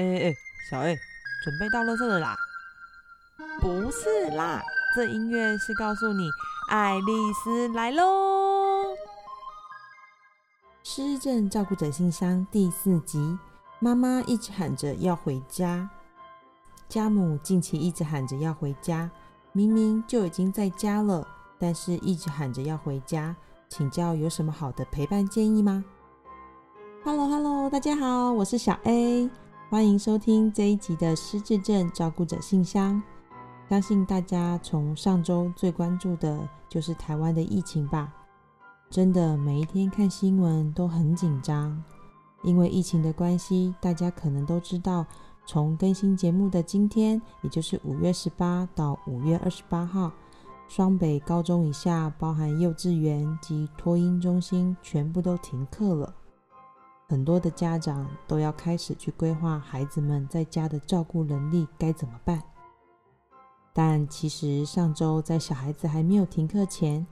[0.00, 0.34] 哎哎，
[0.70, 0.98] 小 A，
[1.44, 2.34] 准备到垃圾了啦？
[3.60, 4.62] 不是啦，
[4.96, 6.30] 这音乐是告诉你
[6.70, 8.96] 爱丽丝来喽。
[10.82, 13.38] 失智症照顾者信箱第四集，
[13.78, 15.90] 妈妈一直喊着要回家，
[16.88, 19.10] 家母近期一直喊着要回家，
[19.52, 21.28] 明明就已经在家了，
[21.58, 23.36] 但是一直喊着要回家，
[23.68, 25.84] 请教有什么好的陪伴建议吗
[27.04, 29.28] ？Hello Hello，大家好，我是小 A。
[29.70, 33.00] 欢迎收听这一集的失智症照顾者信箱。
[33.68, 38.12] 相信大家从上周最关注的就是台湾的疫情吧？
[38.90, 41.80] 真的每一天看新闻都很紧张，
[42.42, 45.06] 因为疫情的关系，大家可能都知道，
[45.46, 50.10] 从更新节目的今天，也就是五月十八到五月二十八号，
[50.66, 56.12] 双北高中以下，包含幼稚园及托婴中心，全部都停课了。
[57.10, 62.40] 很多的家长都要开始去规划孩子们在家的照顾能力该怎么办。
[63.72, 67.04] 但其实上周在小孩子还没有停课前，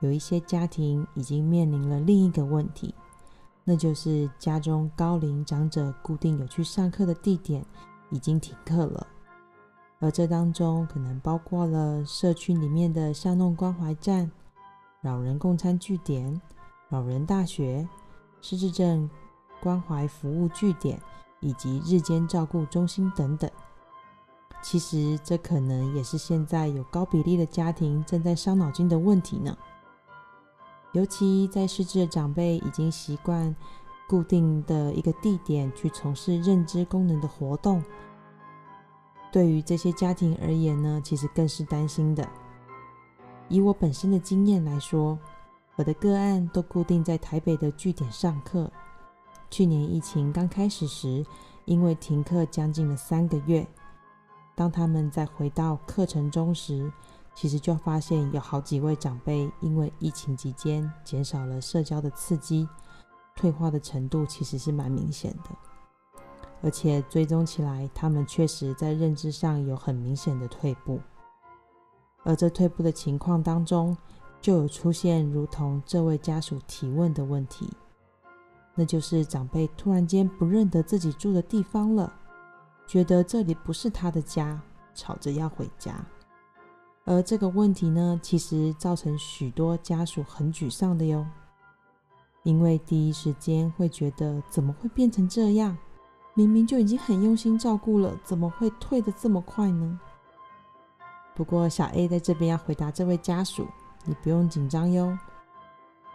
[0.00, 2.94] 有一些家庭已经面临了另一个问题，
[3.64, 7.62] 那就是家中高龄长者固定有去上课的地点
[8.08, 9.06] 已经停课了，
[9.98, 14.30] 而这当中可能包括了社区里面的巷弄关怀站、
[15.02, 16.40] 老人共餐据点、
[16.88, 17.86] 老人大学、
[18.40, 19.06] 失智症。
[19.64, 21.00] 关怀服务据点
[21.40, 23.50] 以及日间照顾中心等等，
[24.62, 29.56] 其实这可能也是现在有高比例的家庭正在伤脑筋的问题呢。
[30.92, 33.56] 尤其在失智的长辈已经习惯
[34.06, 37.82] 固定的一个地点去从事认知功能的活动，
[39.32, 42.28] 对于这些家庭而言呢，其实更是担心的。
[43.48, 45.18] 以我本身的经验来说，
[45.76, 48.70] 我的个案都固定在台北的据点上课。
[49.50, 51.24] 去年疫情刚开始时，
[51.64, 53.66] 因为停课将近了三个月，
[54.54, 56.92] 当他们再回到课程中时，
[57.34, 62.68] 其实就发现有好几位长辈因为疫情期间减少了社交的刺激，
[63.36, 66.20] 退化的程度其实是蛮明显的，
[66.62, 71.00] 而且追踪起来，他们确实在认知上有很明显的退步，
[72.22, 73.96] 而这退步的情况当中，
[74.40, 77.68] 就有出现如同这位家属提问的问题。
[78.74, 82.12] 那就是长辈突然间不认得自己住的地方了，
[82.86, 84.60] 觉得这里不是他的家，
[84.94, 86.04] 吵着要回家。
[87.04, 91.26] 而这个问题呢，其实造成许多家属很沮丧的哟，
[92.42, 95.76] 因为第一时间会觉得怎么会变成这样？
[96.34, 100.00] 明明就已经很用心照顾了，怎么会退得这么快呢？
[101.36, 103.66] 不过小 A 在这边要回答这位家属，
[104.04, 105.16] 你不用紧张哟。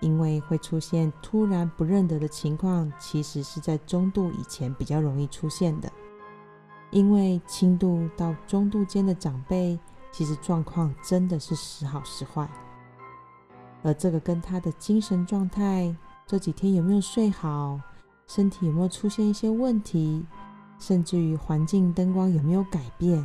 [0.00, 5.90] 因为会出现突然不认得的情况，其实是在中度以前比较容易出现的。
[6.90, 9.78] 因为轻度到中度间的长辈，
[10.10, 12.48] 其实状况真的是时好时坏，
[13.82, 15.94] 而这个跟他的精神状态、
[16.26, 17.78] 这几天有没有睡好、
[18.26, 20.24] 身体有没有出现一些问题，
[20.78, 23.22] 甚至于环境灯光有没有改变，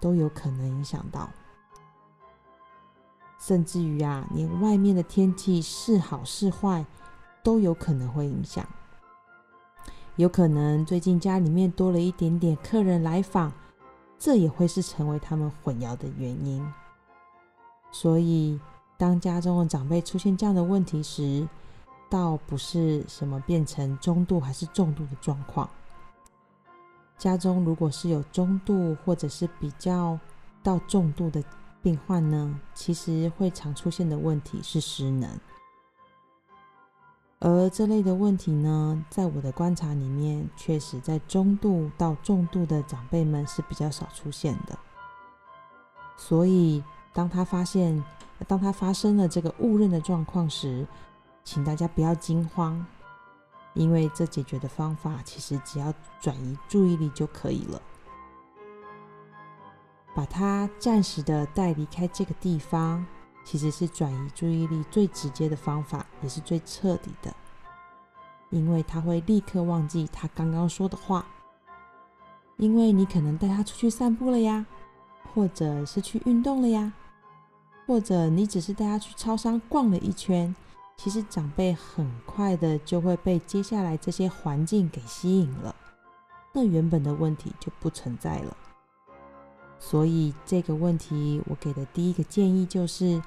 [0.00, 1.30] 都有可能影响到。
[3.48, 6.84] 甚至于啊，连外面的天气是好是坏，
[7.42, 8.62] 都有可能会影响。
[10.16, 13.50] 有可能最近家里面多了一点点客人来访，
[14.18, 16.62] 这也会是成为他们混淆的原因。
[17.90, 18.60] 所以，
[18.98, 21.48] 当家中的长辈出现这样的问题时，
[22.10, 25.66] 倒不是什么变成中度还是重度的状况。
[27.16, 30.20] 家中如果是有中度或者是比较
[30.62, 31.42] 到重度的。
[31.88, 35.40] 病患呢，其实会常出现的问题是失能，
[37.38, 44.78] 而这类的问题呢，在我的观察里面，确实在中度到重度的长辈们是比较少出现的。
[46.18, 46.84] 所以，
[47.14, 48.04] 当他发现，
[48.46, 50.86] 当他发生了这个误认的状况时，
[51.42, 52.84] 请大家不要惊慌，
[53.72, 57.80] 因为这解决的方法其实只要转移注意力就可以了。
[60.14, 63.06] 把他暂时的带离开这个地方，
[63.44, 67.34] 其实是转移注意力最直接的方法，也是最彻底的。
[68.50, 71.26] 因为他会立刻忘记他刚刚说的话。
[72.56, 74.66] 因为你可能带他出去散步了呀，
[75.32, 76.92] 或者是去运动了呀，
[77.86, 80.52] 或者你只是带他去超商逛了一圈，
[80.96, 85.72] 其实长辈很快的就会被接下来这些环境给吸引了，
[86.52, 88.56] 那原本的问题就不存在了。
[89.80, 93.22] 所以这个问题，我给的第一个建议就是，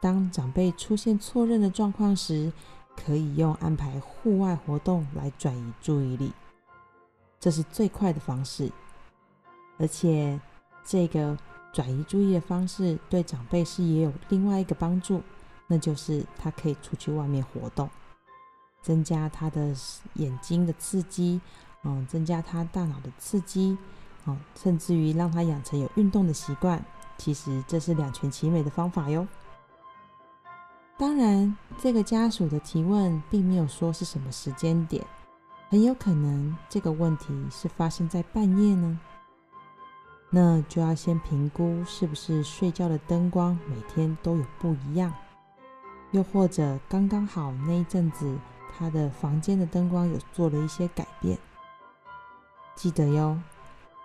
[0.00, 2.52] 当长辈出现错认的状况时，
[2.94, 6.32] 可以用安排户外活动来转移注意力。
[7.40, 8.70] 这是最快的方式。
[9.78, 10.38] 而且，
[10.84, 11.36] 这个
[11.72, 15.22] 转移注意的方式对长辈是也有另外一个帮助，
[15.66, 17.90] 那就是他可以出去外面活动，
[18.82, 19.74] 增加他的
[20.14, 21.40] 眼睛的刺激，
[21.82, 23.76] 嗯，增加他大脑的刺激，
[24.54, 26.84] 甚至于让他养成有运动的习惯。
[27.16, 29.26] 其实这是两全其美的方法哟。
[30.96, 35.04] 当然，这个家属的提问并没有说是什么时间点，
[35.68, 38.98] 很有可能这个问题是发生在半夜呢。
[40.30, 45.12] 那就要先评估是不是睡觉的灯光每天都有不一样，
[46.10, 48.36] 又或者刚刚好那一阵子
[48.76, 51.38] 他的房间的灯光有做了一些改变。
[52.74, 53.38] 记得哟，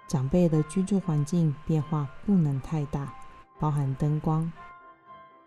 [0.09, 3.13] 长辈的居住环境变化不能太大，
[3.59, 4.51] 包含灯光。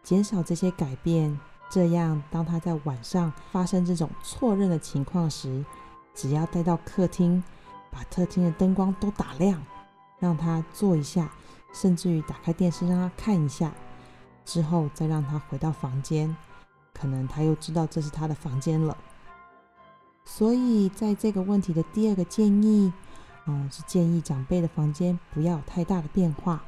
[0.05, 1.37] 减少这些改变，
[1.69, 5.65] 这样当他在晚上发生这种错认的情况时，
[6.15, 7.43] 只要带到客厅，
[7.91, 9.61] 把客厅的灯光都打亮，
[10.21, 11.29] 让他坐一下，
[11.75, 13.73] 甚至于打开电视让他看一下，
[14.45, 16.37] 之后再让他回到房间，
[16.95, 18.97] 可能他又知道这是他的房间了。
[20.25, 22.93] 所以在这个问题的第二个建议，
[23.47, 26.63] 嗯，是建议长辈的房间不要有太大的变化，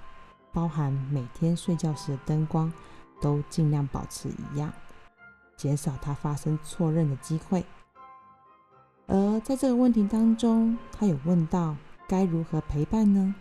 [0.52, 2.72] 包含每天睡觉时的灯光。
[3.20, 4.70] 都尽量保持一样，
[5.56, 7.64] 减少他发生错认的机会。
[9.06, 11.74] 而在这个问题当中，他有问到
[12.06, 13.34] 该如何陪伴呢？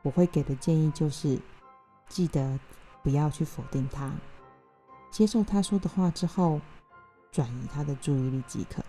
[0.00, 1.38] 我会给的建议就是，
[2.08, 2.58] 记得
[3.04, 4.10] 不要去否定他，
[5.12, 6.60] 接受他说的话之后，
[7.30, 8.82] 转移他的注意力即可。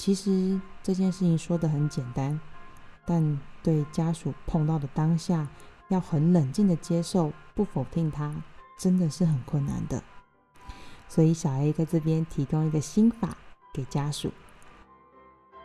[0.00, 2.40] 其实这件事情说的很简单，
[3.04, 5.46] 但对家属碰到的当下，
[5.88, 8.34] 要很冷静的接受，不否定他。
[8.78, 10.02] 真的是很困难的，
[11.06, 13.36] 所以小 A 在这边提供一个心法
[13.74, 14.32] 给家属，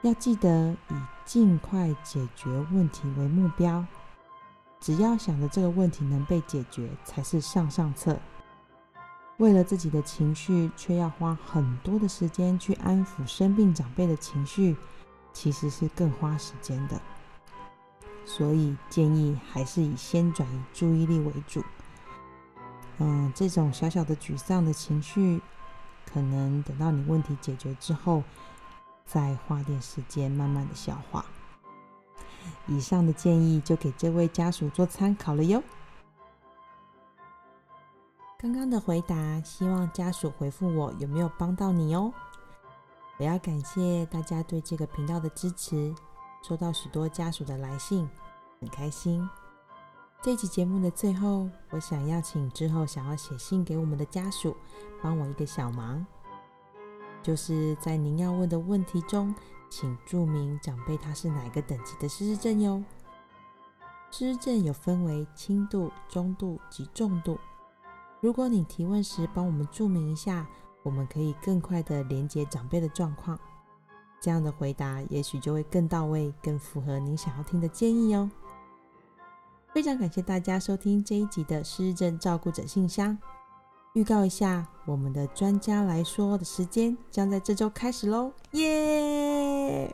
[0.01, 0.93] 要记得以
[1.23, 3.85] 尽快解决问题为目标，
[4.81, 8.19] 只要想着这个问题能被解决才是上上策。
[9.37, 14.75] 为了自己的情绪，却要花很多的时间去安抚生病长辈的情绪，
[15.33, 17.01] 其实是更花时间的。
[18.25, 21.63] 所以建议还是以先转移注意力为主。
[22.97, 25.41] 嗯，这种小小的沮丧的情绪，
[26.11, 28.23] 可能等到你问题解决之后，
[29.05, 31.25] 再花点时间慢慢的消化。
[32.67, 35.61] 以上的建议就给这位家属做参考了哟。
[38.45, 42.13] 刚刚的回答，希望家属回复我有没有帮到你哦。
[43.17, 45.91] 我要感谢大家对这个频道的支持，
[46.43, 48.07] 收到许多家属的来信，
[48.59, 49.27] 很开心。
[50.21, 54.55] 这期节目的最后，我想要请之后想要写信给我们的家属，
[55.01, 56.05] 帮我一个小忙，
[57.23, 59.33] 就是在您要问的问题中，
[59.71, 62.83] 请注明长辈他是哪个等级的失智症哟。
[64.11, 67.39] 失智症有分为轻度、中度及重度。
[68.21, 70.47] 如果你提问时帮我们注明一下，
[70.83, 73.39] 我们可以更快的连接长辈的状况，
[74.19, 78.29] 这样的回答也许就会更到位，更符合您想要听的建议哦。
[79.73, 83.17] 非常感谢大家收听这一集的失智症照顾者信箱。
[83.93, 88.31] 预告一下，我们的专家来说的时间将在这周开始喽！
[88.51, 89.93] 耶！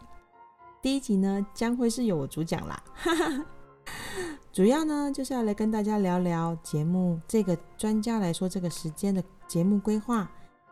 [0.82, 3.46] 第一集呢将会是由我主讲啦，哈哈
[4.52, 10.30] 主要呢就是要来跟大家聊聊节目这个专家来说这个时间的节目规划，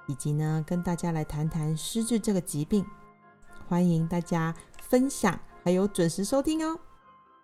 [0.08, 2.86] 以及呢跟大家来谈谈失智这个疾病。
[3.68, 6.80] 欢迎大家分享，还有准时收听哦。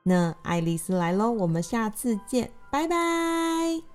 [0.04, 3.95] 那爱丽丝来喽，我们下次见，拜拜。